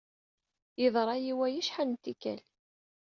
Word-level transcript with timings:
Yeḍra-iyi 0.81 1.33
waya 1.39 1.59
acḥal 1.61 1.89
d 1.93 1.99
tikkelt. 2.03 2.47